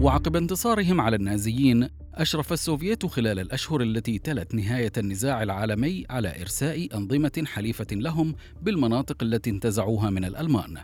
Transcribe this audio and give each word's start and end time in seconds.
وعقب 0.01 0.37
انتصارهم 0.37 1.01
على 1.01 1.17
النازيين 1.17 1.89
أشرف 2.15 2.53
السوفييت 2.53 3.07
خلال 3.07 3.39
الأشهر 3.39 3.83
التي 3.83 4.19
تلت 4.19 4.55
نهاية 4.55 4.93
النزاع 4.99 5.43
العالمي 5.43 6.05
على 6.11 6.41
إرساء 6.41 6.89
أنظمة 6.95 7.43
حليفة 7.47 7.87
لهم 7.93 8.35
بالمناطق 8.63 9.23
التي 9.23 9.51
انتزعوها 9.51 10.11
من 10.11 10.25
الألمان. 10.25 10.79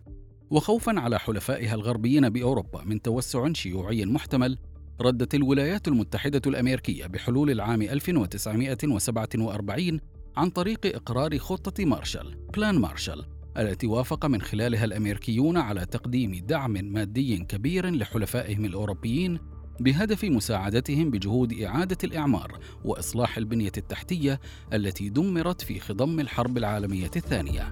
وخوفا 0.50 1.00
على 1.00 1.18
حلفائها 1.18 1.74
الغربيين 1.74 2.28
بأوروبا 2.28 2.84
من 2.84 3.02
توسع 3.02 3.52
شيوعي 3.52 4.05
محتمل، 4.05 4.58
ردت 5.01 5.34
الولايات 5.34 5.89
المتحدة 5.89 6.42
الأمريكية 6.46 7.06
بحلول 7.06 7.51
العام 7.51 7.83
1947 7.83 10.01
عن 10.36 10.51
طريق 10.51 10.86
إقرار 10.86 11.39
خطة 11.39 11.84
مارشال، 11.84 12.36
بلان 12.56 12.78
مارشال، 12.78 13.24
التي 13.58 13.86
وافق 13.86 14.27
من 14.27 14.42
خلالها 14.42 14.84
الأمريكيون 14.84 15.56
على 15.56 15.86
تقديم 15.86 16.46
دعم 16.46 16.72
مادي 16.72 17.39
كبير 17.39 17.90
لحلفائهم 17.90 18.64
الأوروبيين 18.64 19.39
بهدف 19.81 20.25
مساعدتهم 20.25 21.11
بجهود 21.11 21.53
إعادة 21.53 21.98
الإعمار 22.05 22.59
وإصلاح 22.85 23.39
البنية 23.39 23.73
التحتية 23.77 24.41
التي 24.73 25.09
دمرت 25.09 25.63
في 25.63 25.81
خضم 25.81 26.20
الحرب 26.20 26.59
العالمية 26.59 27.11
الثانية. 27.17 27.70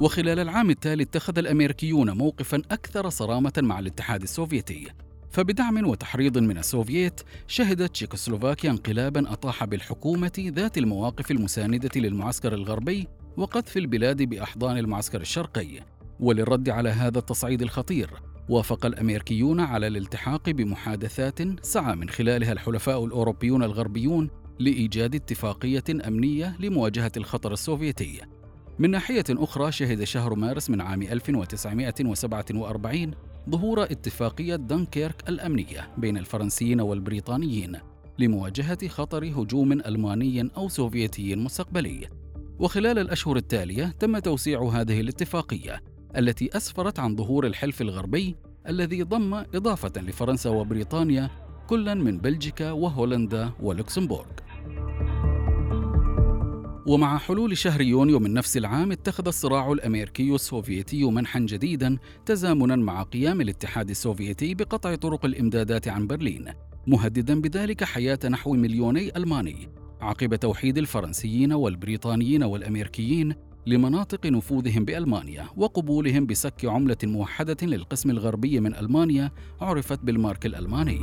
وخلال 0.00 0.38
العام 0.38 0.70
التالي 0.70 1.02
اتخذ 1.02 1.38
الأمريكيون 1.38 2.10
موقفا 2.10 2.62
أكثر 2.70 3.08
صرامة 3.08 3.52
مع 3.58 3.78
الاتحاد 3.78 4.22
السوفيتي 4.22 4.88
فبدعم 5.30 5.86
وتحريض 5.86 6.38
من 6.38 6.58
السوفييت 6.58 7.20
شهدت 7.46 7.90
تشيكوسلوفاكيا 7.90 8.70
انقلابا 8.70 9.32
أطاح 9.32 9.64
بالحكومة 9.64 10.32
ذات 10.38 10.78
المواقف 10.78 11.30
المساندة 11.30 11.90
للمعسكر 11.96 12.54
الغربي 12.54 13.08
وقذف 13.36 13.76
البلاد 13.76 14.22
بأحضان 14.22 14.78
المعسكر 14.78 15.20
الشرقي 15.20 15.80
وللرد 16.20 16.68
على 16.68 16.88
هذا 16.88 17.18
التصعيد 17.18 17.62
الخطير 17.62 18.10
وافق 18.48 18.86
الأمريكيون 18.86 19.60
على 19.60 19.86
الالتحاق 19.86 20.50
بمحادثات 20.50 21.64
سعى 21.64 21.96
من 21.96 22.08
خلالها 22.08 22.52
الحلفاء 22.52 23.04
الأوروبيون 23.04 23.62
الغربيون 23.62 24.30
لإيجاد 24.58 25.14
اتفاقية 25.14 25.84
أمنية 26.08 26.56
لمواجهة 26.60 27.12
الخطر 27.16 27.52
السوفيتي. 27.52 28.20
من 28.78 28.90
ناحية 28.90 29.24
أخرى 29.30 29.72
شهد 29.72 30.04
شهر 30.04 30.34
مارس 30.34 30.70
من 30.70 30.80
عام 30.80 31.02
1947 31.02 33.10
ظهور 33.50 33.82
اتفاقية 33.82 34.56
دنكيرك 34.56 35.28
الأمنية 35.28 35.90
بين 35.98 36.16
الفرنسيين 36.16 36.80
والبريطانيين 36.80 37.78
لمواجهة 38.18 38.88
خطر 38.88 39.24
هجوم 39.24 39.72
ألماني 39.72 40.50
أو 40.56 40.68
سوفيتي 40.68 41.36
مستقبلي. 41.36 42.08
وخلال 42.58 42.98
الأشهر 42.98 43.36
التالية 43.36 43.94
تم 43.98 44.18
توسيع 44.18 44.62
هذه 44.62 45.00
الاتفاقية 45.00 45.82
التي 46.16 46.56
أسفرت 46.56 46.98
عن 46.98 47.16
ظهور 47.16 47.46
الحلف 47.46 47.80
الغربي 47.80 48.36
الذي 48.68 49.02
ضم 49.02 49.34
إضافة 49.34 49.92
لفرنسا 49.96 50.50
وبريطانيا 50.50 51.30
كلا 51.66 51.94
من 51.94 52.18
بلجيكا 52.18 52.70
وهولندا 52.70 53.50
ولوكسمبورغ. 53.60 54.26
ومع 56.86 57.18
حلول 57.18 57.56
شهر 57.56 57.80
يونيو 57.80 58.18
من 58.18 58.34
نفس 58.34 58.56
العام 58.56 58.92
اتخذ 58.92 59.26
الصراع 59.26 59.72
الأمريكي 59.72 60.34
السوفيتي 60.34 61.04
منحا 61.04 61.40
جديدا 61.40 61.98
تزامنا 62.26 62.76
مع 62.76 63.02
قيام 63.02 63.40
الاتحاد 63.40 63.90
السوفيتي 63.90 64.54
بقطع 64.54 64.94
طرق 64.94 65.24
الإمدادات 65.24 65.88
عن 65.88 66.06
برلين 66.06 66.44
مهددا 66.86 67.40
بذلك 67.40 67.84
حياة 67.84 68.18
نحو 68.28 68.52
مليوني 68.52 69.16
ألماني 69.16 69.68
عقب 70.00 70.34
توحيد 70.34 70.78
الفرنسيين 70.78 71.52
والبريطانيين 71.52 72.42
والأمريكيين 72.42 73.34
لمناطق 73.66 74.26
نفوذهم 74.26 74.84
بألمانيا 74.84 75.46
وقبولهم 75.56 76.26
بسك 76.26 76.64
عملة 76.64 76.96
موحدة 77.04 77.56
للقسم 77.62 78.10
الغربي 78.10 78.60
من 78.60 78.74
ألمانيا 78.74 79.30
عرفت 79.60 80.04
بالمارك 80.04 80.46
الألماني. 80.46 81.00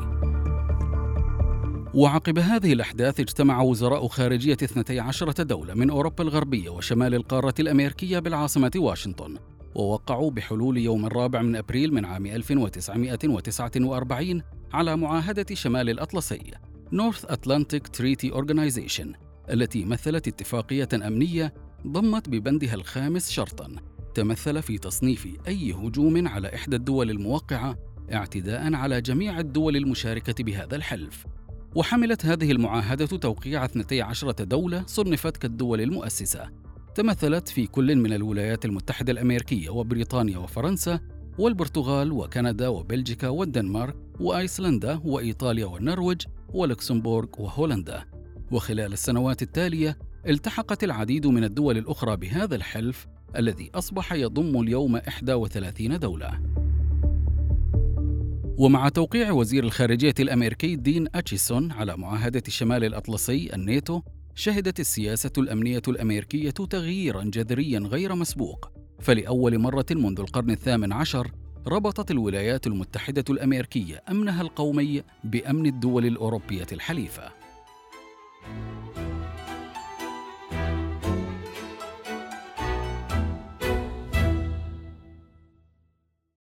وعقب 1.93 2.39
هذه 2.39 2.73
الأحداث 2.73 3.19
اجتمع 3.19 3.61
وزراء 3.61 4.07
خارجية 4.07 4.57
12 4.63 5.31
دولة 5.31 5.73
من 5.73 5.89
أوروبا 5.89 6.23
الغربية 6.23 6.69
وشمال 6.69 7.15
القارة 7.15 7.53
الأمريكية 7.59 8.19
بالعاصمة 8.19 8.71
واشنطن 8.75 9.37
ووقعوا 9.75 10.31
بحلول 10.31 10.77
يوم 10.77 11.05
الرابع 11.05 11.41
من 11.41 11.55
أبريل 11.55 11.93
من 11.93 12.05
عام 12.05 12.25
1949 12.25 14.41
على 14.73 14.97
معاهدة 14.97 15.55
شمال 15.55 15.89
الأطلسي 15.89 16.51
North 16.93 17.25
Atlantic 17.29 17.81
Treaty 17.97 18.31
Organization 18.33 19.07
التي 19.49 19.85
مثلت 19.85 20.27
اتفاقية 20.27 20.89
أمنية 20.93 21.53
ضمت 21.87 22.29
ببندها 22.29 22.73
الخامس 22.73 23.29
شرطا. 23.29 23.75
تمثل 24.15 24.61
في 24.61 24.77
تصنيف 24.77 25.27
أي 25.47 25.73
هجوم 25.73 26.27
على 26.27 26.55
إحدى 26.55 26.75
الدول 26.75 27.11
الموقعة 27.11 27.77
اعتداء 28.13 28.73
على 28.73 29.01
جميع 29.01 29.39
الدول 29.39 29.77
المشاركة 29.77 30.43
بهذا 30.43 30.75
الحلف. 30.75 31.25
وحملت 31.75 32.25
هذه 32.25 32.51
المعاهدة 32.51 33.05
توقيع 33.05 33.65
12 33.65 34.31
دولة 34.31 34.83
صنفت 34.87 35.37
كالدول 35.37 35.81
المؤسسة. 35.81 36.49
تمثلت 36.95 37.47
في 37.47 37.67
كل 37.67 37.95
من 37.95 38.13
الولايات 38.13 38.65
المتحدة 38.65 39.11
الأمريكية 39.11 39.69
وبريطانيا 39.69 40.37
وفرنسا 40.37 40.99
والبرتغال 41.39 42.11
وكندا 42.11 42.67
وبلجيكا 42.67 43.27
والدنمارك 43.27 43.95
وأيسلندا 44.19 45.01
وإيطاليا 45.05 45.65
والنرويج 45.65 46.21
ولوكسمبورغ 46.53 47.27
وهولندا. 47.37 48.03
وخلال 48.51 48.93
السنوات 48.93 49.41
التالية 49.41 49.97
التحقت 50.27 50.83
العديد 50.83 51.27
من 51.27 51.43
الدول 51.43 51.77
الأخرى 51.77 52.17
بهذا 52.17 52.55
الحلف 52.55 53.07
الذي 53.35 53.71
أصبح 53.75 54.13
يضم 54.13 54.61
اليوم 54.61 54.93
31 54.93 55.99
دولة. 55.99 56.39
ومع 58.57 58.89
توقيع 58.89 59.31
وزير 59.31 59.63
الخارجية 59.63 60.13
الأمريكي 60.19 60.75
دين 60.75 61.07
أتشيسون 61.15 61.71
على 61.71 61.97
معاهدة 61.97 62.43
الشمال 62.47 62.83
الأطلسي 62.83 63.55
الناتو، 63.55 64.01
شهدت 64.35 64.79
السياسة 64.79 65.31
الأمنية 65.37 65.81
الأمريكية 65.87 66.51
تغييرا 66.51 67.23
جذريا 67.23 67.79
غير 67.79 68.15
مسبوق 68.15 68.71
فلأول 68.99 69.59
مرة 69.59 69.85
منذ 69.91 70.19
القرن 70.19 70.51
الثامن 70.51 70.93
عشر 70.93 71.31
ربطت 71.67 72.11
الولايات 72.11 72.67
المتحدة 72.67 73.25
الأمريكية 73.29 74.03
أمنها 74.11 74.41
القومي 74.41 75.03
بأمن 75.23 75.65
الدول 75.65 76.05
الأوروبية 76.05 76.67
الحليفة 76.71 77.42